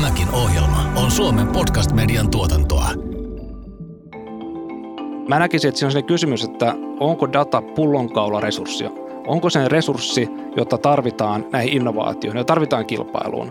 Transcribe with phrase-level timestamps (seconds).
[0.00, 2.90] Tämäkin ohjelma on Suomen podcast-median tuotantoa.
[5.28, 8.90] Mä näkisin, että siinä on se kysymys, että onko data pullonkaula resurssia?
[9.26, 13.50] Onko se resurssi, jota tarvitaan näihin innovaatioihin ja tarvitaan kilpailuun?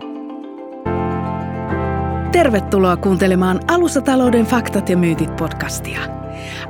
[2.32, 6.00] Tervetuloa kuuntelemaan Alustatalouden faktat ja myytit podcastia.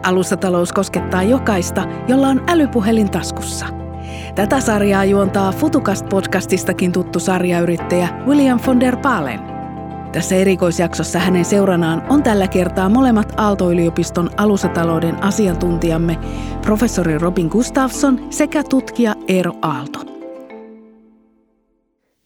[0.03, 3.67] Alustatalous koskettaa jokaista, jolla on älypuhelin taskussa–
[4.35, 9.50] Tätä sarjaa juontaa Futukast-podcastistakin tuttu sarjayrittäjä William von der Palen.
[10.13, 16.19] Tässä erikoisjaksossa hänen seuranaan on tällä kertaa molemmat Aalto-yliopiston alustatalouden asiantuntijamme,
[16.63, 19.99] professori Robin Gustafsson sekä tutkija Eero Aalto.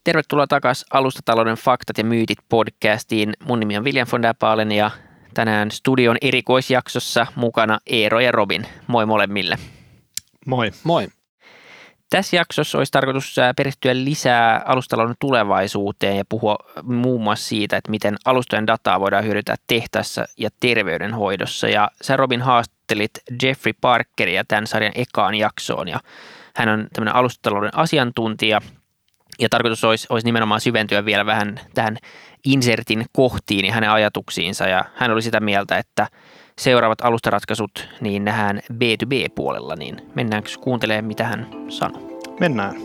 [0.05, 3.33] Tervetuloa takaisin Alustatalouden faktat ja myytit podcastiin.
[3.45, 4.91] Mun nimi on William von der Palen ja
[5.35, 8.67] tänään studion erikoisjaksossa mukana Eero ja Robin.
[8.87, 9.57] Moi molemmille.
[10.47, 10.71] Moi.
[10.85, 11.09] Moi.
[12.15, 18.17] Tässä jaksossa olisi tarkoitus perehtyä lisää alustalon tulevaisuuteen ja puhua muun muassa siitä, että miten
[18.25, 21.69] alustojen dataa voidaan hyödyntää tehtaassa ja terveydenhoidossa.
[21.69, 23.11] Ja sä Robin haastattelit
[23.43, 26.01] Jeffrey Parkeria tämän sarjan ekaan jaksoon ja
[26.57, 28.61] hän on tämmöinen alustatalouden asiantuntija
[29.39, 31.97] ja tarkoitus olisi, olisi nimenomaan syventyä vielä vähän tähän
[32.45, 36.07] insertin kohtiin ja hänen ajatuksiinsa ja hän oli sitä mieltä, että
[36.61, 42.21] seuraavat alustaratkaisut niin nähdään B2B-puolella, niin mennäänkö kuuntelemaan, mitä hän sanoo?
[42.41, 42.77] Mennään.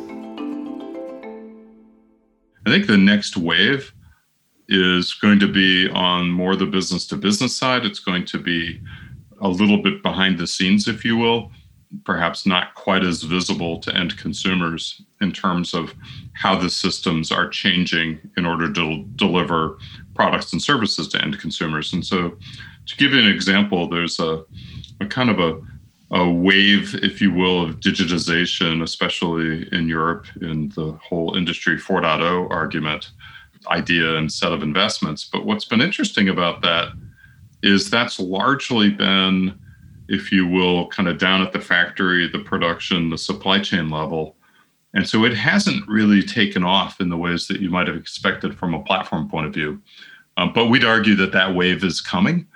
[2.67, 3.81] I think the next wave
[4.69, 7.87] is going to be on more the business to business side.
[7.87, 8.81] It's going to be
[9.41, 11.51] a little bit behind the scenes, if you will,
[12.03, 15.93] perhaps not quite as visible to end consumers in terms of
[16.33, 19.77] how the systems are changing in order to deliver
[20.13, 21.93] products and services to end consumers.
[21.93, 22.37] And so
[22.89, 24.43] to give you an example, there's a,
[24.99, 25.61] a kind of a,
[26.11, 32.49] a wave, if you will, of digitization, especially in Europe, in the whole Industry 4.0
[32.49, 33.11] argument,
[33.69, 35.23] idea and set of investments.
[35.23, 36.89] But what's been interesting about that
[37.61, 39.59] is that's largely been,
[40.07, 44.35] if you will, kind of down at the factory, the production, the supply chain level.
[44.95, 48.57] And so it hasn't really taken off in the ways that you might have expected
[48.57, 49.79] from a platform point of view.
[50.37, 52.47] Um, but we'd argue that that wave is coming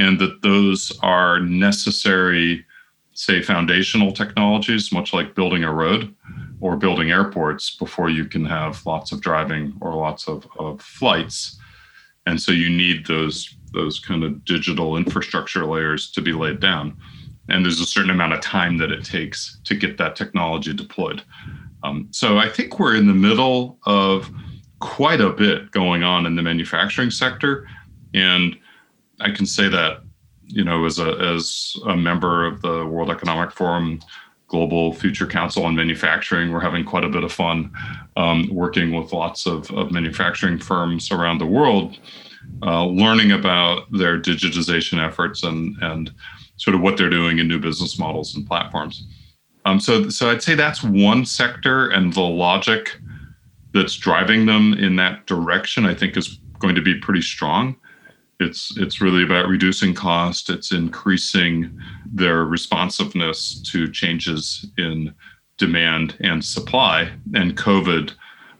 [0.00, 2.64] and that those are necessary,
[3.12, 6.14] say, foundational technologies, much like building a road
[6.60, 11.58] or building airports before you can have lots of driving or lots of, of flights.
[12.26, 16.96] And so you need those those kind of digital infrastructure layers to be laid down.
[17.48, 21.22] And there's a certain amount of time that it takes to get that technology deployed.
[21.84, 24.28] Um, so I think we're in the middle of
[24.80, 27.68] quite a bit going on in the manufacturing sector.
[28.12, 28.58] And
[29.20, 30.02] I can say that,
[30.46, 34.00] you know, as a as a member of the World Economic Forum
[34.48, 37.70] Global Future Council on Manufacturing, we're having quite a bit of fun
[38.16, 41.98] um, working with lots of, of manufacturing firms around the world,
[42.62, 46.10] uh, learning about their digitization efforts and and
[46.56, 49.06] sort of what they're doing in new business models and platforms.
[49.64, 52.96] Um, so, so I'd say that's one sector, and the logic
[53.72, 57.76] that's driving them in that direction, I think, is going to be pretty strong.
[58.40, 60.50] It's it's really about reducing cost.
[60.50, 61.78] It's increasing
[62.10, 65.14] their responsiveness to changes in
[65.58, 67.12] demand and supply.
[67.34, 68.12] And COVID,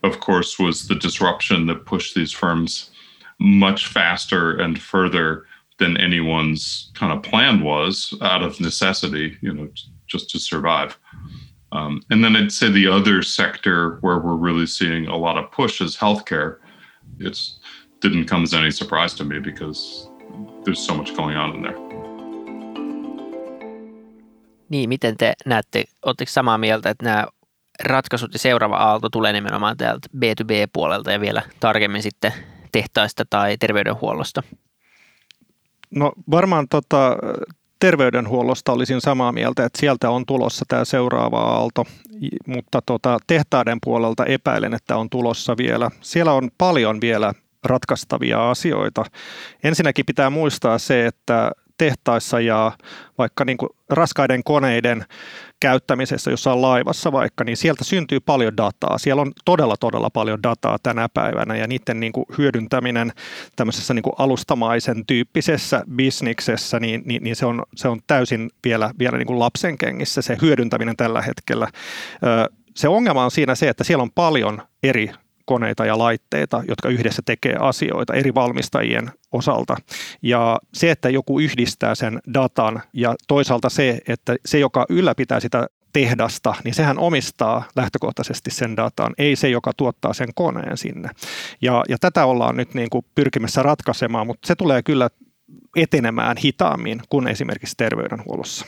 [0.03, 2.91] of course, was the disruption that pushed these firms
[3.39, 5.47] much faster and further
[5.79, 9.69] than anyone's kind of plan was out of necessity, you know,
[10.07, 10.99] just to survive.
[11.73, 15.51] Um, and then I'd say the other sector where we're really seeing a lot of
[15.51, 16.59] push is healthcare.
[17.19, 17.61] It's
[18.05, 20.11] didn't come as any surprise to me because
[20.65, 21.91] there's so much going on in there.
[24.69, 27.27] Niin, miten te näette, oletteko samaa mieltä, että nämä
[27.85, 32.33] ratkaisut ja seuraava aalto tulee nimenomaan täältä B2B-puolelta ja vielä tarkemmin sitten
[32.73, 34.43] tehtaista tai terveydenhuollosta?
[35.91, 37.17] No varmaan tota,
[37.81, 41.85] terveydenhuollosta olisin samaa mieltä, että sieltä on tulossa tämä seuraava aalto,
[42.47, 45.91] mutta tota, tehtaiden puolelta epäilen, että on tulossa vielä.
[46.01, 47.33] Siellä on paljon vielä
[47.65, 49.05] ratkaistavia asioita.
[49.65, 52.73] Ensinnäkin pitää muistaa se, että tehtaissa ja
[53.19, 55.05] vaikka niin kuin raskaiden koneiden
[55.61, 58.99] käyttämisessä jossain laivassa vaikka, niin sieltä syntyy paljon dataa.
[58.99, 63.13] Siellä on todella, todella paljon dataa tänä päivänä ja niiden niin kuin hyödyntäminen
[63.57, 68.91] tämmöisessä niin kuin alustamaisen tyyppisessä bisniksessä, niin, niin, niin se, on, se on täysin vielä,
[68.99, 71.69] vielä niin kuin lapsen kengissä se hyödyntäminen tällä hetkellä.
[72.77, 75.11] Se ongelma on siinä se, että siellä on paljon eri
[75.51, 79.77] koneita ja laitteita, jotka yhdessä tekee asioita eri valmistajien osalta.
[80.23, 85.67] Ja se, että joku yhdistää sen datan ja toisaalta se, että se, joka ylläpitää sitä
[85.93, 91.11] tehdasta, niin sehän omistaa lähtökohtaisesti sen datan, ei se, joka tuottaa sen koneen sinne.
[91.63, 95.11] Ja, ja tätä ollaan nyt niin kuin pyrkimässä ratkaisemaan, mutta se tulee kyllä
[95.77, 98.67] etenemään hitaammin kuin esimerkiksi terveydenhuollossa.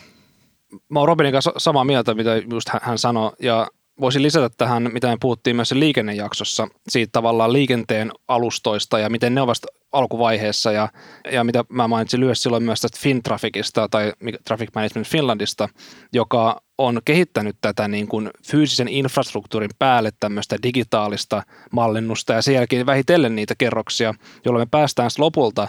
[0.89, 3.67] Mä oon Robinin kanssa samaa mieltä, mitä just hän sanoi, ja
[4.03, 9.41] voisin lisätä tähän, mitä me puhuttiin myös liikennejaksossa, siitä tavallaan liikenteen alustoista ja miten ne
[9.41, 9.59] ovat
[9.93, 10.73] alkuvaiheessa.
[10.73, 10.89] Ja,
[11.33, 14.13] ja mitä mä mainitsin lyhyesti silloin myös tästä FinTrafficista tai
[14.45, 15.69] Traffic Management Finlandista,
[16.13, 22.33] joka on kehittänyt tätä niin kuin fyysisen infrastruktuurin päälle tämmöistä digitaalista mallinnusta.
[22.33, 24.15] Ja sen jälkeen vähitellen niitä kerroksia,
[24.45, 25.69] jolloin me päästään lopulta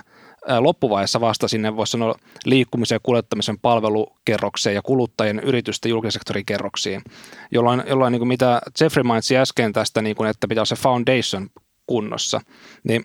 [0.59, 7.01] loppuvaiheessa vasta sinne voisi sanoa liikkumisen ja kuljettamisen palvelukerrokseen ja kuluttajien yritysten julkisen sektorin kerroksiin,
[7.51, 10.75] jolloin, jolloin niin kuin mitä Jeffrey mainitsi äsken tästä, niin kuin, että pitää olla se
[10.75, 11.49] foundation
[11.87, 12.41] kunnossa,
[12.83, 13.03] niin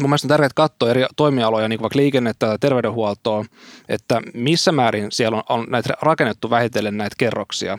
[0.00, 3.44] Mun mielestä on tärkeää katsoa eri toimialoja, niin kuin vaikka liikennettä tai terveydenhuoltoa,
[3.88, 7.78] että missä määrin siellä on, on näitä rakennettu vähitellen näitä kerroksia.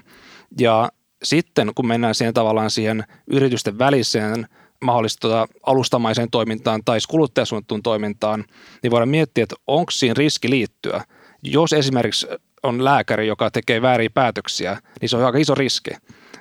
[0.60, 0.90] Ja
[1.24, 4.48] sitten kun mennään siihen tavallaan siihen yritysten väliseen
[4.82, 8.46] mahdollista tuota alustamaiseen toimintaan tai kuluttajasuunnittuun toimintaan,
[8.84, 11.04] niin voidaan miettiä, että onko siinä riski liittyä.
[11.44, 12.28] Jos esimerkiksi
[12.64, 15.92] on lääkäri, joka tekee vääriä päätöksiä, niin se on aika iso riski.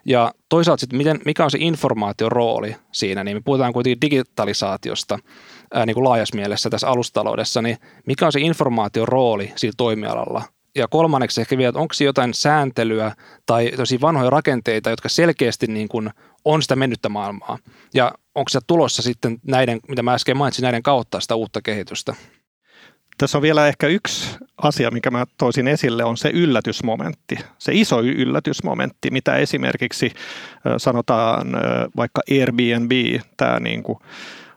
[0.04, 5.18] Ja toisaalta sitten, miten, mikä on se informaation rooli siinä, niin me puhutaan kuitenkin digitalisaatiosta
[5.74, 7.76] ää, niin kuin laajassa mielessä tässä alustaloudessa, niin
[8.06, 10.42] mikä on se informaation rooli sillä toimialalla?
[10.74, 13.12] Ja kolmanneksi ehkä vielä, että onko jotain sääntelyä
[13.46, 13.70] tai
[14.00, 16.10] vanhoja rakenteita, jotka selkeästi niin kuin
[16.44, 17.58] on sitä mennyttä maailmaa.
[17.94, 22.14] Ja onko se tulossa sitten näiden, mitä mä äsken mainitsin, näiden kautta sitä uutta kehitystä?
[23.18, 27.36] Tässä on vielä ehkä yksi asia, mikä mä toisin esille, on se yllätysmomentti.
[27.58, 30.12] Se iso yllätysmomentti, mitä esimerkiksi
[30.76, 31.46] sanotaan
[31.96, 33.98] vaikka Airbnb, tämä niin kuin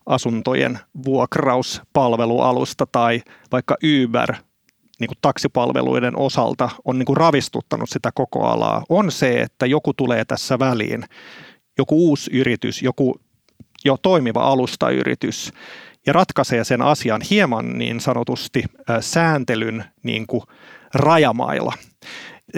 [0.06, 3.22] asuntojen vuokrauspalvelualusta tai
[3.52, 4.34] vaikka Uber
[5.00, 9.94] niin kuin taksipalveluiden osalta on niin kuin ravistuttanut sitä koko alaa, on se, että joku
[9.94, 11.04] tulee tässä väliin,
[11.78, 13.23] joku uusi yritys, joku jo
[14.02, 15.54] toimiva alustayritys
[16.06, 18.64] ja ratkaisee sen asian hieman niin sanotusti
[19.00, 20.44] sääntelyn niin kuin
[20.94, 21.74] rajamailla.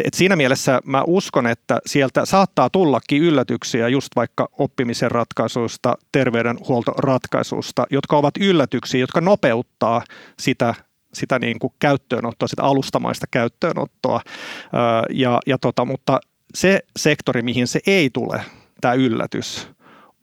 [0.05, 7.85] Et siinä mielessä mä uskon, että sieltä saattaa tullakin yllätyksiä just vaikka oppimisen ratkaisuista, terveydenhuoltoratkaisuista,
[7.89, 10.01] jotka ovat yllätyksiä, jotka nopeuttaa
[10.39, 10.73] sitä
[11.15, 14.21] sitä niin kuin käyttöönottoa, sitä alustamaista käyttöönottoa.
[15.09, 16.19] Ja, ja tota, mutta
[16.53, 18.41] se sektori, mihin se ei tule,
[18.81, 19.67] tämä yllätys,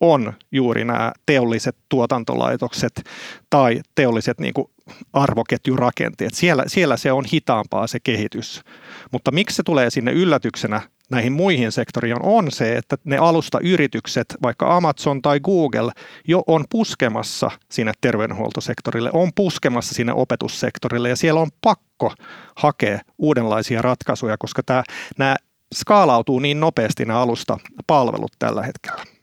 [0.02, 3.02] on juuri nämä teolliset tuotantolaitokset
[3.50, 4.66] tai teolliset niin kuin
[5.12, 6.34] arvoketjurakenteet.
[6.34, 8.60] Siellä, siellä se on hitaampaa se kehitys.
[9.12, 14.76] Mutta miksi se tulee sinne yllätyksenä näihin muihin sektoriin on se, että ne alustayritykset, vaikka
[14.76, 15.93] Amazon tai Google,
[16.28, 22.14] jo on puskemassa sinne terveydenhuoltosektorille, on puskemassa sinne opetussektorille ja siellä on pakko
[22.56, 24.82] hakea uudenlaisia ratkaisuja, koska tämä,
[25.19, 25.37] nämä
[25.75, 29.21] skaalautuu niin nopeasti nämä alusta palvelut tällä hetkellä.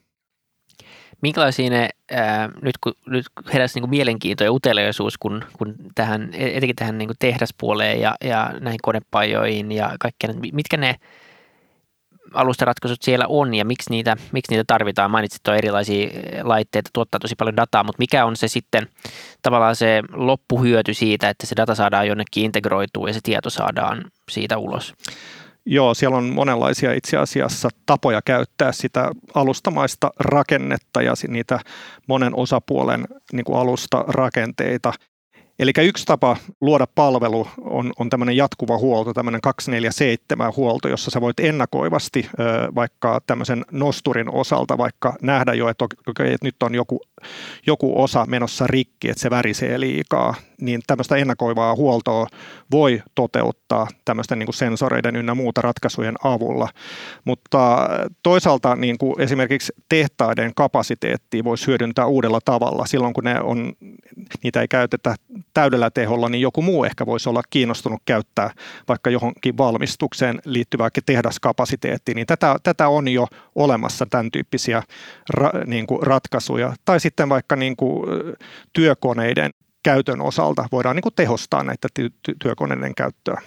[1.21, 6.29] Minkälaisia ne, ää, nyt kun nyt heräsi niin kuin mielenkiinto ja uteliaisuus, kun, kun tähän,
[6.33, 10.95] etenkin tähän niin kuin tehdaspuoleen ja, ja näihin konepajoihin ja kaikkea, mitkä ne
[12.33, 15.11] alustaratkaisut siellä on ja miksi niitä, miksi niitä tarvitaan?
[15.11, 16.09] Mainitsit tuo erilaisia
[16.43, 18.87] laitteita, tuottaa tosi paljon dataa, mutta mikä on se sitten
[19.41, 24.57] tavallaan se loppuhyöty siitä, että se data saadaan jonnekin integroitua ja se tieto saadaan siitä
[24.57, 24.93] ulos?
[25.71, 31.59] Joo, siellä on monenlaisia itse asiassa tapoja käyttää sitä alustamaista rakennetta ja niitä
[32.07, 34.93] monen osapuolen niin kuin alustarakenteita–
[35.59, 41.21] Eli yksi tapa luoda palvelu on, on tämmöinen jatkuva huolto, tämmöinen 247 huolto, jossa sä
[41.21, 42.29] voit ennakoivasti
[42.75, 47.01] vaikka tämmöisen nosturin osalta vaikka nähdä jo, että, okay, että nyt on joku,
[47.67, 52.27] joku osa menossa rikki, että se värisee liikaa, niin tämmöistä ennakoivaa huoltoa
[52.71, 56.69] voi toteuttaa tämmöisten niin kuin sensoreiden ynnä muuta ratkaisujen avulla.
[57.25, 57.89] Mutta
[58.23, 63.73] toisaalta niin kuin esimerkiksi tehtaiden kapasiteettia voisi hyödyntää uudella tavalla silloin, kun ne on,
[64.43, 65.15] niitä ei käytetä
[65.53, 68.51] täydellä teholla, niin joku muu ehkä voisi olla kiinnostunut käyttää
[68.87, 74.83] vaikka johonkin valmistukseen liittyvää tehdaskapasiteettiin, niin tätä, tätä on jo olemassa tämän tyyppisiä
[75.29, 76.73] ra, niin kuin ratkaisuja.
[76.85, 78.05] Tai sitten vaikka niin kuin
[78.73, 79.51] työkoneiden
[79.83, 83.41] käytön osalta voidaan niin kuin tehostaa näitä ty- työkoneiden käyttöä.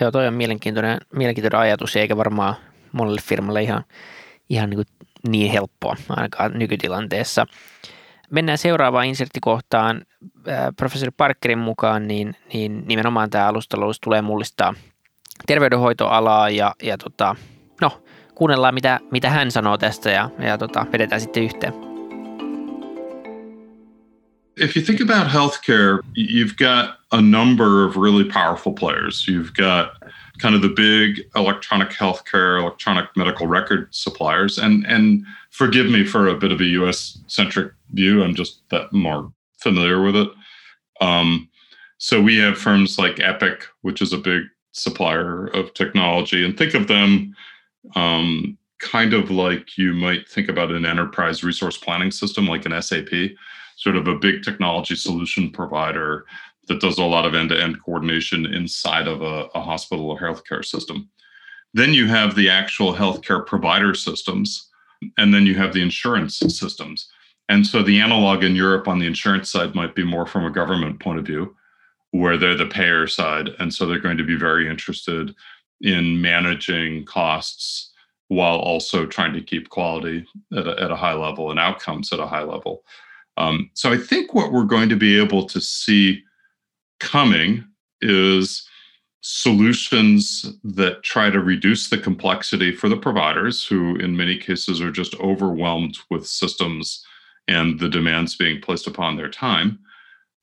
[0.00, 2.54] Joo, toi on mielenkiintoinen, mielenkiintoinen ajatus, eikä varmaan
[2.92, 3.84] monelle firmalle ihan,
[4.48, 7.46] ihan niin, kuin niin helppoa ainakaan nykytilanteessa
[8.30, 10.02] mennään seuraavaan inserttikohtaan.
[10.76, 14.74] Professori Parkerin mukaan niin, niin nimenomaan tämä alustalous tulee mullistaa
[15.46, 17.36] terveydenhoitoalaa ja, ja tota,
[17.80, 18.02] no,
[18.34, 21.87] kuunnellaan mitä, mitä hän sanoo tästä ja, ja tota, vedetään sitten yhteen.
[24.60, 29.26] If you think about healthcare, you've got a number of really powerful players.
[29.26, 30.02] You've got
[30.38, 34.58] kind of the big electronic healthcare, electronic medical record suppliers.
[34.58, 37.18] And and forgive me for a bit of a U.S.
[37.26, 38.22] centric view.
[38.22, 40.28] I'm just that more familiar with it.
[41.00, 41.48] Um,
[41.98, 46.74] so we have firms like Epic, which is a big supplier of technology, and think
[46.74, 47.34] of them
[47.96, 52.80] um, kind of like you might think about an enterprise resource planning system, like an
[52.80, 53.10] SAP,
[53.78, 56.26] sort of a big technology solution provider
[56.66, 61.08] that does a lot of end-to-end coordination inside of a, a hospital or healthcare system.
[61.74, 64.68] Then you have the actual healthcare provider systems,
[65.16, 67.08] and then you have the insurance systems.
[67.48, 70.50] And so the analog in Europe on the insurance side might be more from a
[70.50, 71.54] government point of view,
[72.10, 73.50] where they're the payer side.
[73.60, 75.34] And so they're going to be very interested
[75.80, 77.92] in managing costs
[78.26, 82.18] while also trying to keep quality at a, at a high level and outcomes at
[82.18, 82.82] a high level.
[83.38, 86.22] Um, so I think what we're going to be able to see
[86.98, 87.64] coming
[88.00, 88.68] is
[89.20, 94.90] solutions that try to reduce the complexity for the providers who in many cases are
[94.90, 97.04] just overwhelmed with systems
[97.46, 99.78] and the demands being placed upon their time.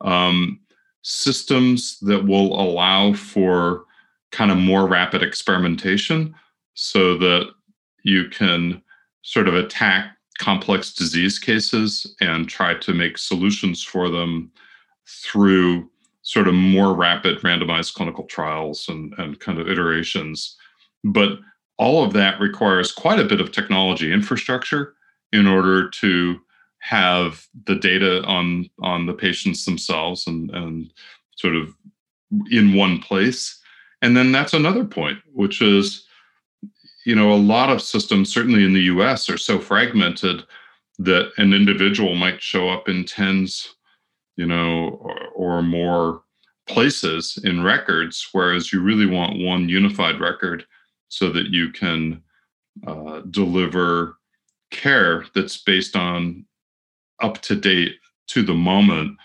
[0.02, 0.60] Um,
[1.04, 3.84] systems that will allow for
[4.32, 6.34] kind of more rapid experimentation
[6.74, 7.50] so that
[8.04, 8.82] you can
[9.22, 14.52] sort of attack complex disease cases and try to make solutions for them
[15.08, 15.90] through
[16.24, 20.58] sort of more rapid randomized clinical trials and, and kind of iterations.
[21.04, 21.40] But
[21.78, 24.96] all of that requires quite a bit of technology infrastructure
[25.32, 26.40] in order to
[26.80, 30.94] have the data on on the patients themselves and and
[31.36, 31.74] sort of
[32.52, 33.60] in one place
[34.02, 36.05] and then that's another point which is
[37.06, 40.44] you know a lot of systems certainly in the US are so fragmented
[40.98, 43.76] that an individual might show up in tens
[44.36, 46.22] you know, or, or more
[46.68, 50.66] places in records, whereas you really want one unified record
[51.10, 52.22] so that you can
[52.86, 54.18] uh, deliver
[54.72, 56.46] care that's based on
[57.22, 57.96] up to date
[58.28, 59.16] to the moment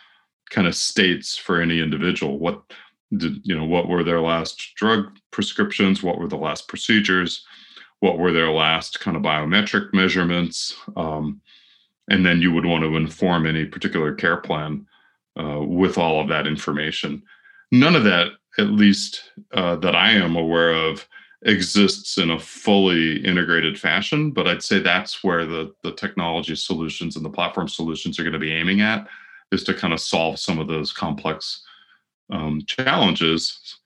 [0.50, 2.38] kind of states for any individual.
[2.38, 2.62] What
[3.16, 6.02] did you know what were their last drug prescriptions?
[6.02, 7.44] What were the last procedures
[8.00, 11.40] what were their last kind of biometric measurements um,
[12.10, 14.84] and then you would want to inform any particular care plan
[15.38, 17.22] uh, with all of that information.
[17.70, 21.06] None of that, at least uh, that I am aware of,
[21.42, 24.32] exists in a fully integrated fashion.
[24.32, 28.34] But I'd say that's where the the technology solutions and the platform solutions are going
[28.34, 29.06] to be aiming at,
[29.52, 31.62] is to kind of solve some of those complex
[32.30, 33.78] um, challenges.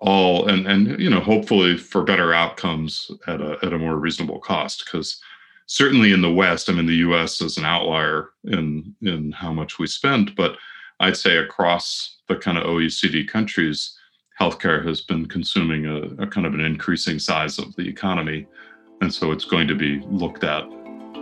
[0.00, 4.40] All and and you know hopefully for better outcomes at a at a more reasonable
[4.40, 5.20] cost because
[5.66, 7.40] certainly in the West, I mean the U.S.
[7.40, 10.56] is an outlier in in how much we spend, but
[11.00, 13.98] I'd say across the kind of OECD countries,
[14.40, 18.46] healthcare has been consuming a, a, kind of an increasing size of the economy.
[19.00, 20.64] And so it's going to be looked at,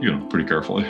[0.00, 0.84] you know, pretty carefully.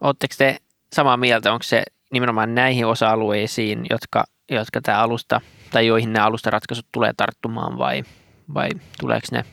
[0.00, 0.58] Oletteko te
[0.92, 6.86] samaa mieltä, onko se nimenomaan näihin osa-alueisiin, jotka, jotka tämä alusta tai joihin nämä alustaratkaisut
[6.92, 8.04] tulee tarttumaan vai,
[8.54, 8.68] vai
[9.00, 9.44] tuleeko ne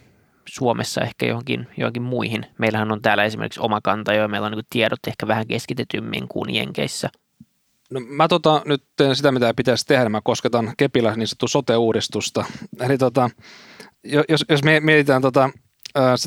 [0.50, 2.46] Suomessa ehkä johonkin, johonkin muihin.
[2.58, 6.56] Meillähän on täällä esimerkiksi oma kanta, jo meillä on niin tiedot ehkä vähän keskitetymmin kuin
[6.56, 7.10] Jenkeissä.
[7.92, 10.10] No, mä tota, nyt teen sitä, mitä pitäisi tehdä.
[10.10, 12.46] Mä kosketan Kepillä niin sanottu sote-uudistusta.
[12.86, 13.30] Eli tota,
[14.30, 15.50] jos, jos me mietitään tota,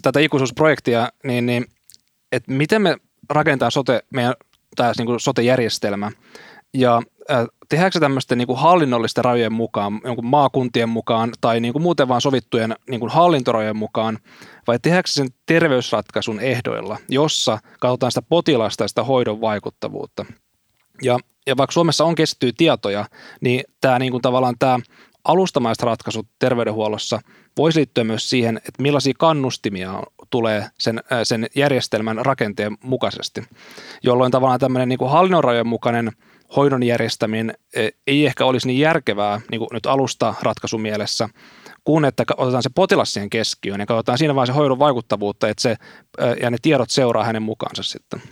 [0.02, 1.66] tätä ikuisuusprojektia, niin, niin
[2.33, 2.97] että miten me
[3.31, 4.35] rakentaa sote, meidän
[4.76, 6.11] tämä niin sote-järjestelmä.
[6.75, 7.02] Ja
[7.69, 12.76] tehdäänkö tämmöisten niin hallinnollisten rajojen mukaan, jonkun maakuntien mukaan tai niin kuin muuten vaan sovittujen
[12.90, 14.19] niin kuin hallintorajojen mukaan,
[14.66, 20.26] vai tehdäänkö sen terveysratkaisun ehdoilla, jossa katsotaan sitä potilasta ja sitä hoidon vaikuttavuutta.
[21.02, 23.04] Ja, ja vaikka Suomessa on kestettyä tietoja,
[23.40, 24.78] niin tämä niin kuin tavallaan tämä
[25.25, 27.21] alustamaiset ratkaisut terveydenhuollossa
[27.57, 30.02] voisi liittyä myös siihen, että millaisia kannustimia
[30.34, 33.42] tulee sen, sen järjestelmän rakenteen mukaisesti,
[34.02, 36.12] jolloin tavallaan tämmöinen niin hallinnon mukainen–
[36.56, 41.28] hoidon järjestäminen e, ei ehkä olisi niin järkevää niin kuin nyt alusta ratkaisumielessä,
[41.84, 45.62] kun että otetaan se potilas siihen keskiöön ja katsotaan siinä vain se hoidon vaikuttavuutta, että
[45.62, 45.76] se,
[46.18, 48.22] e, ja ne tiedot seuraa hänen mukaansa sitten.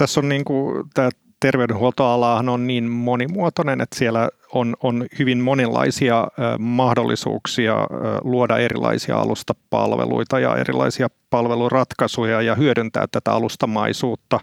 [0.00, 1.10] Tässä on niin kuin, tämä
[1.42, 7.76] terveydenhuoltoalahan on niin monimuotoinen, että siellä on, on hyvin monenlaisia mahdollisuuksia
[8.24, 14.40] luoda erilaisia alustapalveluita ja erilaisia palveluratkaisuja ja hyödyntää tätä alustamaisuutta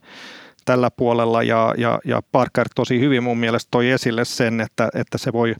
[0.70, 1.44] tällä puolella.
[1.44, 5.56] Ja, ja, ja Parker tosi hyvin mun mielestä toi esille sen, että, että se voi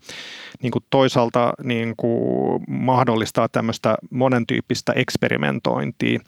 [0.63, 6.20] niin kuin toisaalta niin kuin mahdollistaa tämmöistä monentyyppistä eksperimentointia.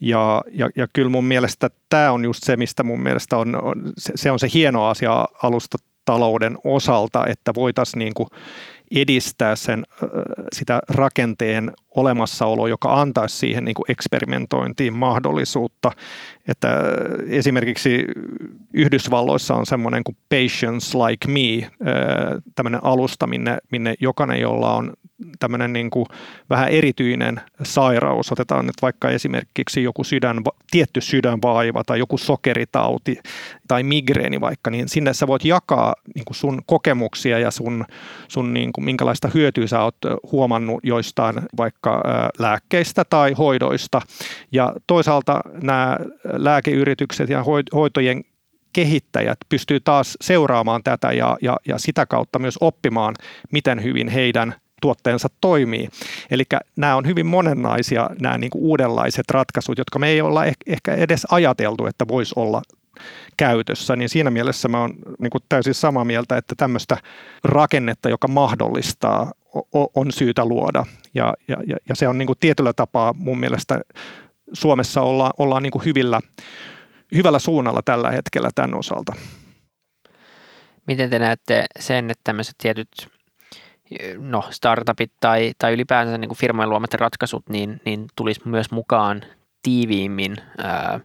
[0.00, 3.92] Ja, ja, ja kyllä mun mielestä tämä on just se, mistä mun mielestä on, on
[3.98, 8.28] se, se on se hieno asia alusta talouden osalta, että voitaisiin niin kuin
[8.90, 9.86] edistää sen,
[10.52, 15.92] sitä rakenteen olemassaolo, joka antaisi siihen niin kuin eksperimentointiin mahdollisuutta.
[16.48, 16.68] Että
[17.28, 18.04] esimerkiksi
[18.74, 21.70] Yhdysvalloissa on semmoinen kuin Patients Like Me,
[22.54, 24.92] tämmöinen alusta, minne, minne jokainen, jolla on
[25.38, 26.06] tämmöinen niin kuin
[26.50, 33.18] vähän erityinen sairaus, otetaan nyt vaikka esimerkiksi joku sydän, tietty sydänvaiva tai joku sokeritauti
[33.68, 37.84] tai migreeni vaikka, niin sinne sä voit jakaa niin kuin sun kokemuksia ja sun,
[38.28, 39.96] sun niin kuin, minkälaista hyötyä sä oot
[40.32, 42.02] huomannut joistain vaikka
[42.38, 44.02] lääkkeistä tai hoidoista.
[44.52, 48.24] Ja toisaalta nämä lääkeyritykset ja hoitojen
[48.72, 53.14] kehittäjät pystyy taas seuraamaan tätä ja, ja, ja sitä kautta myös oppimaan,
[53.52, 55.88] miten hyvin heidän tuotteensa toimii.
[56.30, 56.44] Eli
[56.76, 61.26] nämä on hyvin monenlaisia nämä niin kuin uudenlaiset ratkaisut, jotka me ei olla ehkä edes
[61.30, 62.62] ajateltu, että voisi olla
[63.36, 66.96] käytössä, niin siinä mielessä mä oon niin kuin täysin samaa mieltä, että tämmöistä
[67.44, 69.32] rakennetta, joka mahdollistaa,
[69.72, 70.84] on syytä luoda.
[71.14, 71.56] Ja, ja,
[71.88, 73.80] ja se on niin kuin tietyllä tapaa mun mielestä
[74.52, 76.20] Suomessa olla, ollaan niin kuin hyvillä,
[77.14, 79.12] hyvällä suunnalla tällä hetkellä tämän osalta.
[80.86, 82.88] Miten te näette sen, että tämmöiset tietyt
[84.18, 89.22] no, startupit tai, tai ylipäänsä niin kuin firmojen luomat ratkaisut, niin, niin tulisi myös mukaan
[89.62, 91.00] tiiviimmin ää,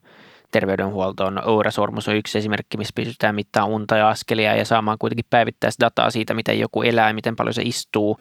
[0.52, 1.42] terveydenhuoltoon.
[1.46, 6.12] Ourasormus on yksi esimerkki, missä pystytään mittaamaan unta ja askelia ja saamaan kuitenkin päivittäistä dataa
[6.12, 8.20] siitä, miten joku elää, miten paljon se istuu.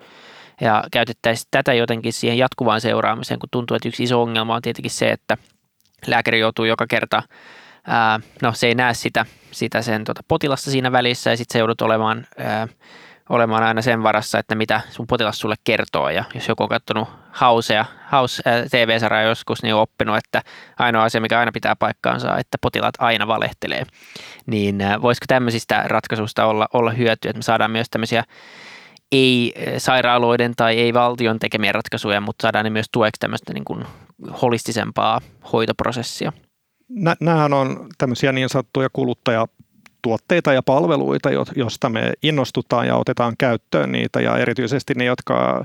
[0.61, 4.90] Ja käytettäisiin tätä jotenkin siihen jatkuvaan seuraamiseen, kun tuntuu, että yksi iso ongelma on tietenkin
[4.90, 5.37] se, että
[6.06, 7.23] lääkäri joutuu joka kerta,
[7.87, 11.59] ää, no se ei näe sitä, sitä sen tota, potilasta siinä välissä ja sitten se
[11.59, 12.68] joudut olemaan ää,
[13.28, 16.11] olemaan aina sen varassa, että mitä sun potilas sulle kertoo.
[16.11, 17.09] Ja jos joku on katsonut
[17.40, 20.43] Housea, House äh, TV-sarjaa joskus, niin on oppinut, että
[20.78, 23.87] ainoa asia, mikä aina pitää paikkaansa, että potilaat aina valehtelee.
[24.47, 28.25] Niin äh, voisiko tämmöisistä ratkaisuista olla, olla hyötyä, että me saadaan myös tämmöisiä
[29.12, 33.85] ei-sairaaloiden tai ei-valtion tekemiä ratkaisuja, mutta saadaan ne myös tueksi tämmöistä niin kuin
[34.43, 35.21] holistisempaa
[35.52, 36.33] hoitoprosessia.
[37.21, 39.47] Nämähän on tämmöisiä niin sanottuja kuluttaja
[40.04, 45.64] tuotteita ja palveluita, josta me innostutaan ja otetaan käyttöön niitä ja erityisesti ne, jotka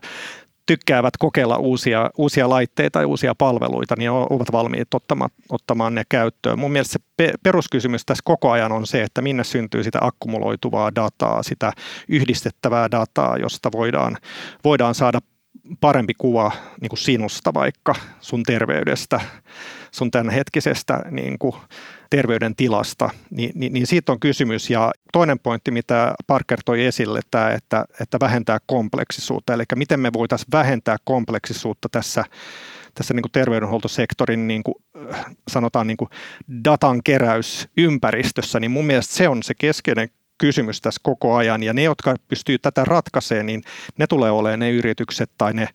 [0.65, 6.59] tykkäävät kokeilla uusia, uusia laitteita ja uusia palveluita, niin ovat valmiit ottamaan, ottamaan ne käyttöön.
[6.59, 11.43] Mun mielestä se peruskysymys tässä koko ajan on se, että minne syntyy sitä akkumuloituvaa dataa,
[11.43, 11.71] sitä
[12.07, 14.17] yhdistettävää dataa, josta voidaan,
[14.63, 15.19] voidaan saada
[15.81, 19.21] parempi kuva niin kuin sinusta vaikka, sun terveydestä,
[19.91, 21.55] sun tämänhetkisestä niin kuin
[22.09, 24.69] terveydentilasta, niin, niin, niin siitä on kysymys.
[24.69, 30.13] Ja toinen pointti, mitä Parker toi esille, tämä, että, että vähentää kompleksisuutta, eli miten me
[30.13, 32.25] voitaisiin vähentää kompleksisuutta tässä
[32.93, 34.75] tässä niin kuin terveydenhuoltosektorin niin kuin,
[35.47, 36.09] sanotaan niin kuin
[36.63, 41.63] datan keräysympäristössä, niin mun mielestä se on se keskeinen kysymys tässä koko ajan.
[41.63, 43.61] Ja ne, jotka pystyy tätä ratkaisemaan, niin
[43.97, 45.67] ne tulee olemaan ne yritykset tai ne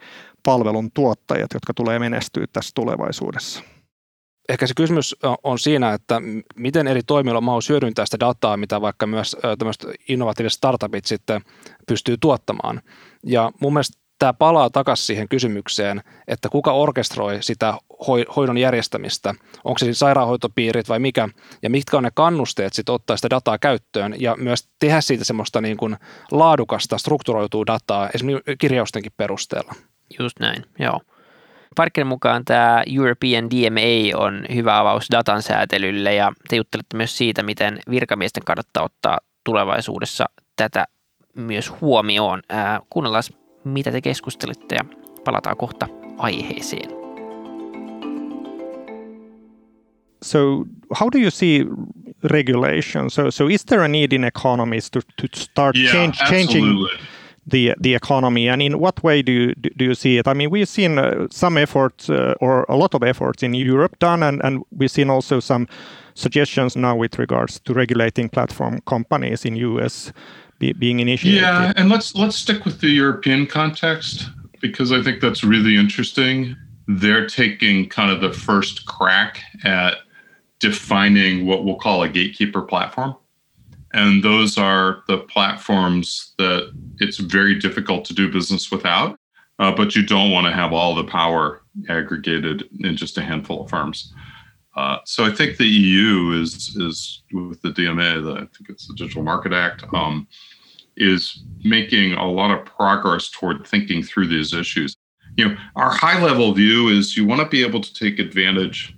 [0.42, 3.73] palvelun tuottajat, jotka tulee menestyä tässä tulevaisuudessa
[4.48, 6.20] ehkä se kysymys on siinä, että
[6.56, 11.42] miten eri toimijoilla on mahdollisuus hyödyntää sitä dataa, mitä vaikka myös tämmöiset innovatiiviset startupit sitten
[11.88, 12.82] pystyy tuottamaan.
[13.26, 17.74] Ja mun mielestä tämä palaa takaisin siihen kysymykseen, että kuka orkestroi sitä
[18.36, 21.28] hoidon järjestämistä, onko se sairaanhoitopiirit vai mikä,
[21.62, 25.60] ja mitkä on ne kannusteet sitten ottaa sitä dataa käyttöön ja myös tehdä siitä semmoista
[25.60, 25.96] niin kuin
[26.30, 29.74] laadukasta, strukturoitua dataa esimerkiksi kirjaustenkin perusteella.
[30.18, 31.00] Just näin, joo.
[31.74, 37.42] Parkerin mukaan tämä European DMA on hyvä avaus datan säätelylle ja te juttelette myös siitä,
[37.42, 40.24] miten virkamiesten kannattaa ottaa tulevaisuudessa
[40.56, 40.84] tätä
[41.36, 42.42] myös huomioon.
[42.48, 43.22] Ää, kuunnellaan,
[43.64, 44.84] mitä te keskustelitte ja
[45.24, 45.86] palataan kohta
[46.18, 46.90] aiheeseen.
[50.22, 50.64] So
[51.00, 51.66] how do you see
[52.22, 53.10] regulation?
[53.10, 56.88] So, so is there a need in economies to, to start yeah, change, changing
[57.46, 58.48] the the economy?
[58.48, 60.28] And in what way do you do you see it?
[60.28, 63.98] I mean we've seen uh, some efforts uh, or a lot of efforts in europe
[63.98, 65.66] done and and we've seen also some
[66.14, 70.12] suggestions now with regards to regulating platform companies in us
[70.58, 71.42] be, being initiated.
[71.42, 74.28] Yeah and let's let's stick with the european context
[74.60, 76.56] because i think that's really interesting.
[76.86, 79.94] They're taking kind of the first crack at
[80.60, 83.16] defining what we'll call a gatekeeper platform
[83.94, 89.18] and those are the platforms that it's very difficult to do business without.
[89.60, 93.62] Uh, but you don't want to have all the power aggregated in just a handful
[93.62, 94.12] of firms.
[94.76, 98.88] Uh, so I think the EU is is with the DMA, the, I think it's
[98.88, 100.26] the Digital Market Act, um,
[100.96, 104.96] is making a lot of progress toward thinking through these issues.
[105.36, 108.96] You know, our high level view is you want to be able to take advantage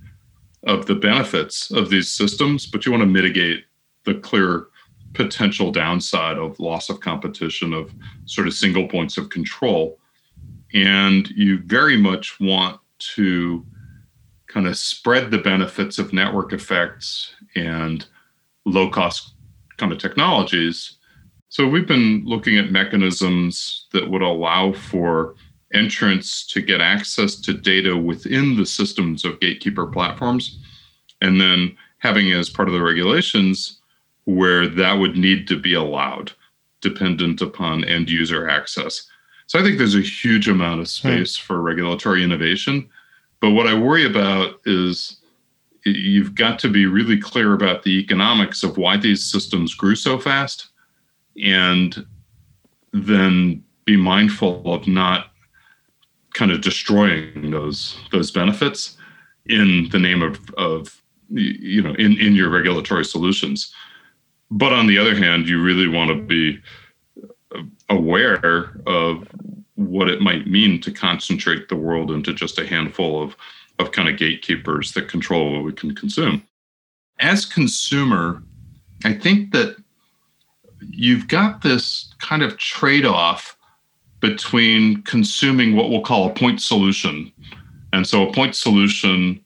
[0.66, 3.64] of the benefits of these systems, but you want to mitigate
[4.04, 4.68] the clear
[5.16, 7.92] potential downside of loss of competition, of
[8.26, 9.98] sort of single points of control.
[10.74, 12.81] And you very much want
[13.14, 13.64] to
[14.46, 18.07] kind of spread the benefits of network effects and
[18.66, 19.35] low cost
[19.79, 20.96] kind of technologies.
[21.48, 25.35] So we've been looking at mechanisms that would allow for
[25.72, 30.59] entrants to get access to data within the systems of gatekeeper platforms
[31.20, 33.81] and then having as part of the regulations
[34.26, 36.32] where that would need to be allowed
[36.82, 39.08] dependent upon end user access.
[39.46, 40.90] So I think there's a huge amount of hmm.
[40.90, 42.88] space for regulatory innovation.
[43.40, 45.20] But what I worry about is
[45.84, 50.18] you've got to be really clear about the economics of why these systems grew so
[50.18, 50.68] fast
[51.42, 52.04] and
[52.92, 55.30] then be mindful of not
[56.34, 58.96] kind of destroying those those benefits
[59.46, 63.72] in the name of, of you know in, in your regulatory solutions
[64.50, 66.59] but on the other hand you really want to be
[67.54, 69.26] uh, aware of
[69.74, 73.37] what it might mean to concentrate the world into just a handful of
[73.78, 76.42] of kind of gatekeepers that control what we can consume.
[77.20, 78.42] As consumer,
[79.04, 79.76] I think that
[80.80, 83.56] you've got this kind of trade-off
[84.20, 87.30] between consuming what we'll call a point solution.
[87.92, 89.44] And so a point solution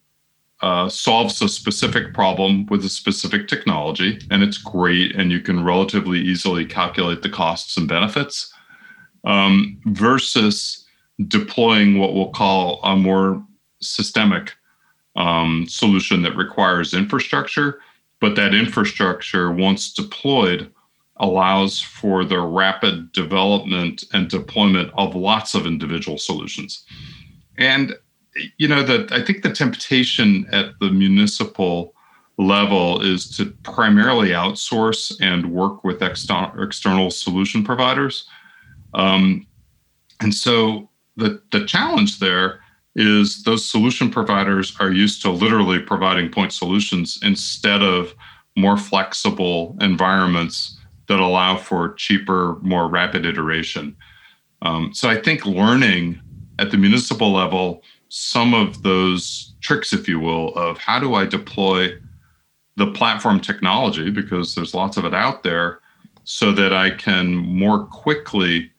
[0.62, 5.64] uh, solves a specific problem with a specific technology, and it's great, and you can
[5.64, 8.53] relatively easily calculate the costs and benefits,
[9.25, 10.87] um, versus
[11.29, 13.42] deploying what we'll call a more
[13.81, 14.55] systemic
[15.16, 17.81] um, solution that requires infrastructure,
[18.20, 20.70] but that infrastructure, once deployed,
[21.16, 26.85] allows for the rapid development and deployment of lots of individual solutions.
[27.59, 27.94] And
[28.58, 31.94] you know that I think the temptation at the municipal
[32.38, 38.26] level is to primarily outsource and work with external external solution providers.
[38.94, 39.46] Um,
[40.20, 42.60] and so the the challenge there
[42.96, 48.14] is those solution providers are used to literally providing point solutions instead of
[48.56, 53.96] more flexible environments that allow for cheaper, more rapid iteration.
[54.62, 56.20] Um, so I think learning
[56.58, 61.27] at the municipal level some of those tricks, if you will, of how do I
[61.27, 61.92] deploy
[62.77, 65.81] the platform technology, because there's lots of it out there,
[66.25, 68.70] so that I can more quickly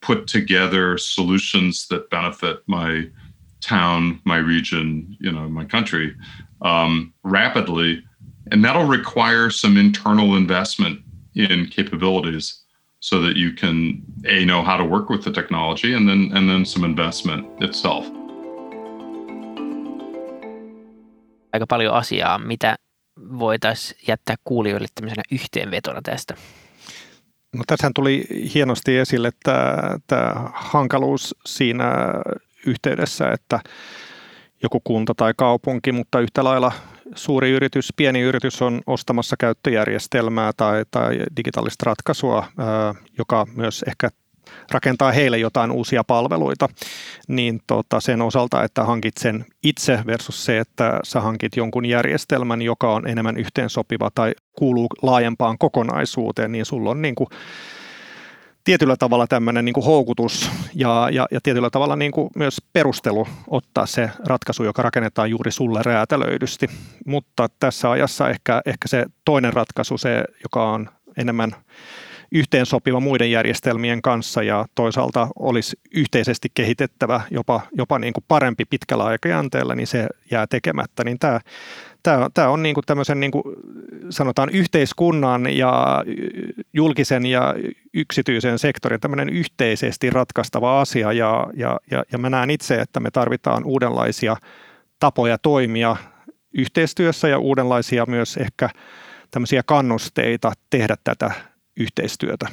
[0.00, 3.08] put together solutions that benefit my
[3.60, 6.14] town, my region, you know, my country
[6.62, 8.04] um, rapidly.
[8.50, 11.00] And that'll require some internal investment
[11.34, 12.60] in capabilities
[13.00, 16.48] so that you can a know how to work with the technology and then and
[16.48, 18.06] then some investment itself.
[21.54, 22.76] Aika paljon asiaa, mitä
[23.38, 26.34] voitaisiin jättää kuulijoille tämmöisenä yhteenvetona tästä.
[27.52, 31.94] No tässä tuli hienosti esille tämä, tämä hankaluus siinä
[32.66, 33.60] yhteydessä, että
[34.62, 36.72] joku kunta tai kaupunki, mutta yhtä lailla
[37.14, 42.46] suuri yritys, pieni yritys on ostamassa käyttöjärjestelmää tai, tai digitaalista ratkaisua,
[43.18, 44.08] joka myös ehkä
[44.70, 46.68] rakentaa heille jotain uusia palveluita,
[47.28, 52.62] niin tota sen osalta, että hankit sen itse versus se, että sä hankit jonkun järjestelmän,
[52.62, 57.28] joka on enemmän yhteensopiva tai kuuluu laajempaan kokonaisuuteen, niin sulla on niin kuin
[58.64, 63.26] tietyllä tavalla tämmöinen niin kuin houkutus ja, ja, ja tietyllä tavalla niin kuin myös perustelu
[63.48, 66.68] ottaa se ratkaisu, joka rakennetaan juuri sulle räätälöidysti.
[67.06, 71.50] Mutta tässä ajassa ehkä, ehkä se toinen ratkaisu, se joka on enemmän
[72.34, 79.04] yhteensopiva muiden järjestelmien kanssa ja toisaalta olisi yhteisesti kehitettävä jopa, jopa niin kuin parempi pitkällä
[79.04, 81.04] aikajänteellä, niin se jää tekemättä.
[81.04, 81.40] Niin tämä,
[82.02, 83.44] tämä, tämä on niin kuin tämmöisen niin kuin
[84.10, 86.04] sanotaan yhteiskunnan ja
[86.72, 87.54] julkisen ja
[87.94, 93.10] yksityisen sektorin tämmöinen yhteisesti ratkaistava asia ja, ja, ja, ja mä näen itse, että me
[93.10, 94.36] tarvitaan uudenlaisia
[95.00, 95.96] tapoja toimia
[96.54, 98.68] yhteistyössä ja uudenlaisia myös ehkä
[99.30, 102.48] tämmöisiä kannusteita tehdä tätä yhteistyötä.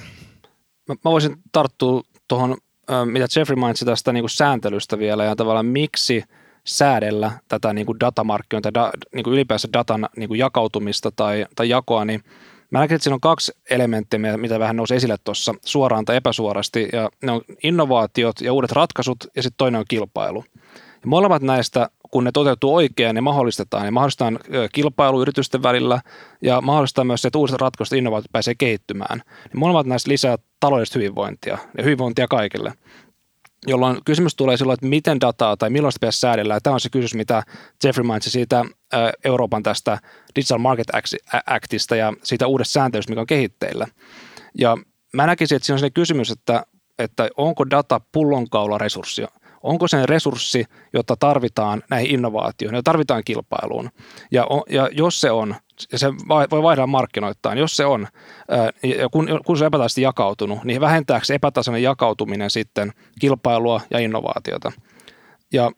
[0.88, 2.58] Mä, mä voisin tarttua tuohon,
[3.06, 6.24] mitä Jeffrey mainitsi tästä niin kuin sääntelystä vielä ja tavallaan miksi
[6.64, 11.70] säädellä tätä niin kuin datamarkkinoita, da, niin kuin ylipäänsä datan niin kuin jakautumista tai, tai
[11.70, 12.24] jakoa, niin
[12.72, 16.90] mä näkisin, että siinä on kaksi elementtiä, mitä vähän nousi esille tuossa suoraan tai epäsuorasti,
[16.94, 20.44] ja ne on innovaatiot ja uudet ratkaisut, ja sitten toinen on kilpailu.
[21.02, 23.84] Ja molemmat näistä kun ne toteutuu oikein, ne mahdollistetaan.
[23.84, 24.40] Ne mahdollistetaan
[24.74, 26.02] kilpailu yritysten välillä
[26.42, 29.18] ja mahdollistetaan myös se, että uudet ratkaisut ja innovaatiot pääsee kehittymään.
[29.18, 32.74] Ne molemmat näistä lisää taloudellista hyvinvointia ja hyvinvointia kaikille.
[33.68, 36.60] jolloin kysymys tulee silloin, että miten dataa tai milloin sitä pitäisi säädellä.
[36.64, 37.44] Tämä on se kysymys, mitä
[37.84, 38.66] Jeffrey mainitsi siitä
[39.24, 40.00] Euroopan tästä
[40.36, 40.88] Digital Market
[41.46, 43.88] Actista ja siitä uudesta sääntelystä, mikä on kehitteillä.
[44.58, 44.78] Ja
[45.14, 46.66] mä näkisin, että siinä on se kysymys, että,
[47.00, 49.28] että onko data pullonkaula resurssia
[49.64, 53.90] onko se resurssi, jota tarvitaan näihin innovaatioihin, ja tarvitaan kilpailuun.
[54.32, 55.56] Ja, ja jos se on,
[55.92, 56.08] ja se
[56.52, 58.08] voi vaihdella markkinoittain, jos se on,
[58.84, 64.00] ja kun, kun se on epätasaisesti jakautunut, niin vähentääkö se epätasainen jakautuminen sitten kilpailua ja
[64.00, 64.72] innovaatiota.
[65.54, 65.72] Ja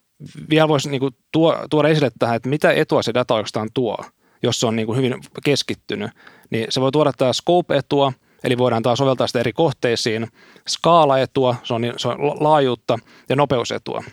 [0.49, 3.97] vielä voisi niin kuin tuo, tuoda esille tähän, että mitä etua se data oikeastaan tuo,
[4.43, 6.11] jos se on niin kuin hyvin keskittynyt.
[6.49, 10.27] Niin se voi tuoda tämä scope-etua, eli voidaan taas soveltaa sitä eri kohteisiin.
[10.69, 14.03] Skaalaetua, se on, se on laajuutta ja nopeusetua.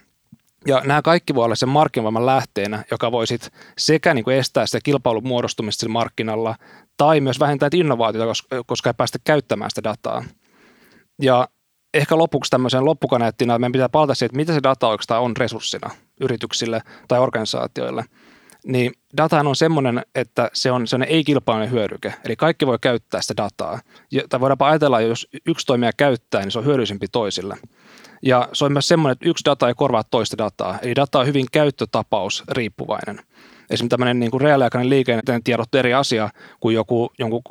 [0.67, 4.67] Ja nämä kaikki voi olla sen markkinavoiman lähteenä, joka voi sit sekä niin kuin estää
[4.67, 6.55] sitä kilpailun muodostumista sillä markkinalla,
[6.97, 8.33] tai myös vähentää innovaatiota,
[8.67, 10.25] koska ei päästä käyttämään sitä dataa.
[11.23, 11.49] Ja
[11.95, 15.91] ehkä lopuksi tämmöiseen loppukaneettina meidän pitää palata siihen, että mitä se data oikeastaan on resurssina
[16.21, 18.05] yrityksille tai organisaatioille–
[18.67, 23.35] niin datahan on semmoinen, että se on sellainen ei-kilpailinen hyödyke, eli kaikki voi käyttää sitä
[23.37, 23.81] dataa.
[24.11, 27.57] Ja, tai voidaanpa ajatella, jos yksi toimija käyttää, niin se on hyödyllisempi toisille.
[28.23, 31.27] Ja se on myös semmoinen, että yksi data ei korvaa toista dataa, eli data on
[31.27, 33.21] hyvin käyttötapaus riippuvainen.
[33.71, 37.43] Esimerkiksi tämmöinen niin kuin reaaliaikainen liikennetiedot eri asia kuin joku, jonkun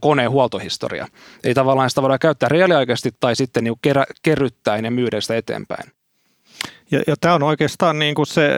[0.00, 1.06] koneen huoltohistoria.
[1.44, 3.74] Eli tavallaan sitä voidaan käyttää reaaliaikaisesti tai sitten niin
[4.22, 5.92] kerryttäen ja myydä sitä eteenpäin.
[6.90, 8.50] Ja, ja tämä on oikeastaan niin kuin se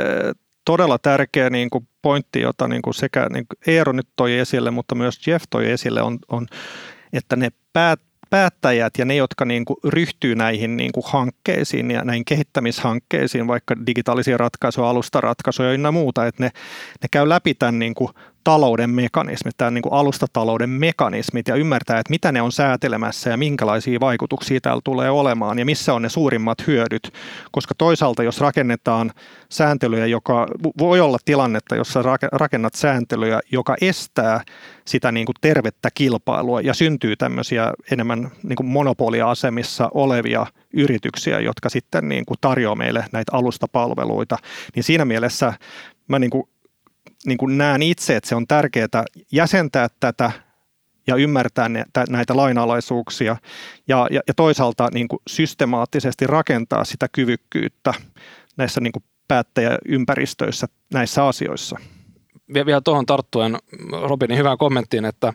[0.64, 4.70] todella tärkeä niin kuin pointti, jota niin kuin sekä niin kuin Eero nyt toi esille,
[4.70, 6.46] mutta myös Jeff toi esille, on, on
[7.12, 8.00] että ne päät,
[8.30, 13.74] päättäjät ja ne, jotka niin kuin ryhtyy näihin niin kuin hankkeisiin ja näihin kehittämishankkeisiin, vaikka
[13.86, 16.50] digitaalisia ratkaisuja, alustaratkaisuja ja muuta, että ne,
[17.02, 18.08] ne käy läpi tämän niin kuin
[18.44, 23.36] talouden mekanismit, tämän niin kuin alustatalouden mekanismit ja ymmärtää, että mitä ne on säätelemässä ja
[23.36, 27.12] minkälaisia vaikutuksia täällä tulee olemaan ja missä on ne suurimmat hyödyt.
[27.52, 29.10] Koska toisaalta, jos rakennetaan
[29.50, 30.46] sääntelyä, joka
[30.78, 32.02] voi olla tilannetta, jossa
[32.32, 34.40] rakennat sääntelyä, joka estää
[34.84, 41.68] sitä niin kuin tervettä kilpailua ja syntyy tämmöisiä enemmän niin kuin monopoliasemissa olevia yrityksiä, jotka
[41.68, 44.36] sitten niin kuin tarjoaa meille näitä alustapalveluita,
[44.74, 45.52] niin siinä mielessä
[46.08, 46.48] mä niin kuin
[47.26, 50.32] niin kuin näen itse, että se on tärkeää jäsentää tätä
[51.06, 53.36] ja ymmärtää ne, näitä lainalaisuuksia
[53.88, 57.94] ja, ja, ja toisaalta niin kuin systemaattisesti rakentaa sitä kyvykkyyttä
[58.56, 61.78] näissä niin kuin päättäjäympäristöissä näissä asioissa.
[62.54, 63.58] Vielä tuohon tarttuen
[64.02, 65.32] Robinin hyvään kommenttiin, että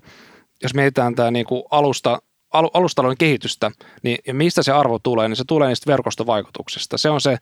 [0.64, 2.22] jos mietitään tämä niin kuin alusta,
[2.54, 3.72] alustalouden kehitystä,
[4.04, 6.98] niin mistä se arvo tulee, niin se tulee niistä verkostovaikutuksista.
[6.98, 7.38] Se on se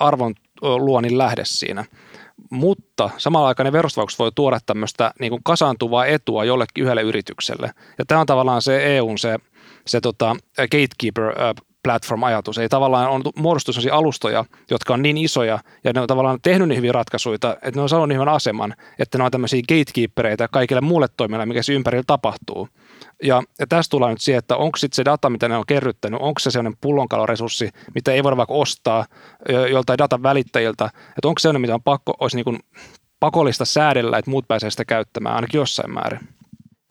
[0.00, 1.84] arvon luonnin lähde siinä
[2.50, 7.70] mutta samalla aikaan ne verostovaikutukset voi tuoda tämmöistä niin kuin kasaantuvaa etua jollekin yhdelle yritykselle.
[7.98, 9.38] Ja tämä on tavallaan se EUn se,
[9.86, 11.22] se tota, gatekeeper
[11.84, 12.58] platform-ajatus.
[12.58, 16.68] Ei tavallaan on muodostunut sellaisia alustoja, jotka on niin isoja ja ne on tavallaan tehnyt
[16.68, 20.48] niin hyviä ratkaisuja, että ne on saanut niin hyvän aseman, että ne on tämmöisiä gatekeepereitä
[20.48, 22.68] kaikille muulle toimijoille, mikä se ympärillä tapahtuu.
[23.22, 26.20] Ja, ja tässä tullaan nyt siihen, että onko sitten se data, mitä ne on kerryttänyt,
[26.22, 29.06] onko se sellainen pullonkaloresurssi, mitä ei voida vaikka ostaa
[29.70, 32.58] joltain datan välittäjiltä, että onko se sellainen, mitä on pakko, olisi niin kuin
[33.20, 36.20] pakollista säädellä, että muut pääsee sitä käyttämään ainakin jossain määrin.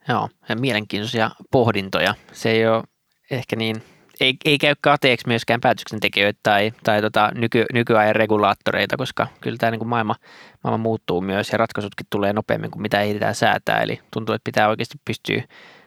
[0.08, 2.14] Joo, ja mielenkiintoisia pohdintoja.
[2.32, 2.82] Se ei ole
[3.30, 3.82] ehkä niin,
[4.20, 9.70] ei, ei käy kateeksi myöskään päätöksentekijöitä tai, tai tota nyky, nykyajan regulaattoreita, koska kyllä tämä
[9.70, 10.16] niin maailma,
[10.64, 13.82] maailma muuttuu myös ja ratkaisutkin tulee nopeammin kuin mitä ehditään säätää.
[13.82, 15.42] Eli tuntuu, että pitää oikeasti pystyä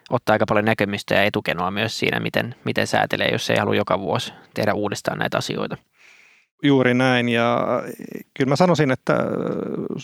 [0.09, 3.99] ottaa aika paljon näkemystä ja etukenoa myös siinä, miten, miten säätelee, jos ei halua joka
[3.99, 5.77] vuosi tehdä uudestaan näitä asioita.
[6.63, 7.67] Juuri näin ja
[8.37, 9.13] kyllä mä sanoisin, että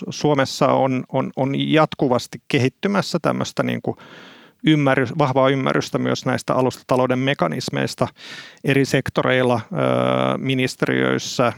[0.09, 3.97] Suomessa on, on, on jatkuvasti kehittymässä tämmöistä niin kuin
[4.63, 8.07] ymmärrys, vahvaa ymmärrystä myös näistä alustatalouden mekanismeista
[8.63, 9.61] eri sektoreilla,
[10.37, 11.53] ministeriöissä,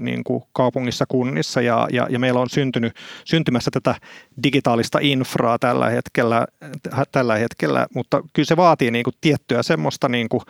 [0.00, 1.60] niin kuin kaupungissa, kunnissa.
[1.60, 2.92] Ja, ja, ja meillä on syntynyt,
[3.24, 3.94] syntymässä tätä
[4.42, 6.46] digitaalista infraa tällä hetkellä,
[7.12, 7.86] tällä hetkellä.
[7.94, 10.42] Mutta kyllä se vaatii niin kuin tiettyä semmoista niin kuin,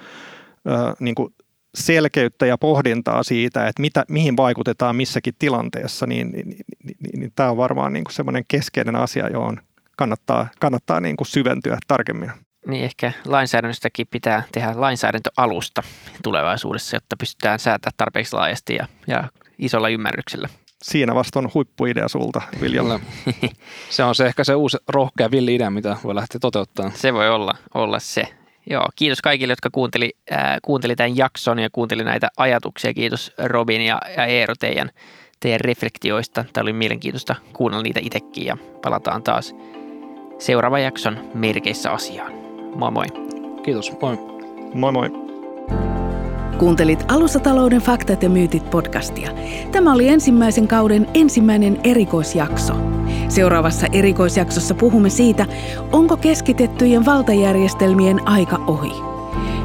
[1.00, 1.34] niin kuin
[1.74, 7.32] selkeyttä ja pohdintaa siitä, että mitä, mihin vaikutetaan missäkin tilanteessa, niin, niin, niin, niin, niin
[7.34, 9.60] tämä on varmaan niin kuin semmoinen keskeinen asia, johon
[10.02, 12.30] kannattaa, kannattaa niin kuin syventyä tarkemmin.
[12.66, 15.82] Niin ehkä lainsäädännöstäkin pitää tehdä lainsäädäntöalusta
[16.22, 19.24] tulevaisuudessa, jotta pystytään säätämään tarpeeksi laajasti ja, ja
[19.58, 20.48] isolla ymmärryksellä.
[20.82, 23.00] Siinä vasta on huippuidea sulta, Viljalle.
[23.90, 26.96] se on se ehkä se uusi rohkea villi idea, mitä voi lähteä toteuttamaan.
[26.96, 28.28] Se voi olla, olla se.
[28.70, 32.94] Joo, kiitos kaikille, jotka kuunteli, äh, kuunteli tämän jakson ja kuunteli näitä ajatuksia.
[32.94, 34.90] Kiitos Robin ja, ja Eero teidän,
[35.40, 36.44] teidän reflektioista.
[36.52, 39.54] Tämä oli mielenkiintoista kuunnella niitä itsekin ja palataan taas
[40.42, 42.32] seuraavan jakson merkeissä asiaan.
[42.74, 43.06] Moi moi.
[43.62, 44.18] Kiitos, moi.
[44.74, 45.10] Moi moi.
[46.58, 49.30] Kuuntelit Alustatalouden faktat ja myytit podcastia.
[49.72, 52.74] Tämä oli ensimmäisen kauden ensimmäinen erikoisjakso.
[53.28, 55.46] Seuraavassa erikoisjaksossa puhumme siitä,
[55.92, 58.92] onko keskitettyjen valtajärjestelmien aika ohi.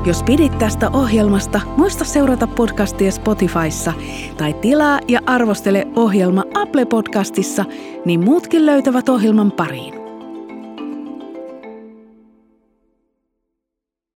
[0.06, 3.94] Jos pidit tästä ohjelmasta, muista seurata podcastia Spotifyssa
[4.38, 7.66] tai tilaa ja arvostele ohjelma Apple Podcastissa,
[8.06, 10.07] niin muutkin löytävät ohjelman pariin.